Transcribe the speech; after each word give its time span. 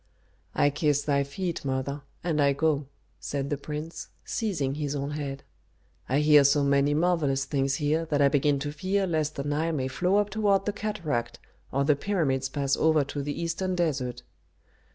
"I 0.55 0.71
kiss 0.71 1.03
thy 1.03 1.23
feet, 1.23 1.63
mother, 1.63 2.01
and 2.23 2.41
I 2.41 2.53
go," 2.53 2.87
said 3.19 3.51
the 3.51 3.55
prince, 3.57 4.07
seizing 4.25 4.73
his 4.73 4.95
own 4.95 5.11
head. 5.11 5.43
"I 6.09 6.21
hear 6.21 6.43
so 6.43 6.63
many 6.63 6.95
marvellous 6.95 7.45
things 7.45 7.75
here 7.75 8.05
that 8.05 8.19
I 8.19 8.27
begin 8.27 8.57
to 8.61 8.71
fear 8.71 9.05
lest 9.05 9.35
the 9.35 9.43
Nile 9.43 9.73
may 9.73 9.87
flow 9.87 10.15
up 10.15 10.31
toward 10.31 10.65
the 10.65 10.73
cataract, 10.73 11.37
or 11.71 11.83
the 11.83 11.95
pyramids 11.95 12.49
pass 12.49 12.75
over 12.75 13.03
to 13.03 13.21
the 13.21 13.39
eastern 13.39 13.75
desert." 13.75 14.23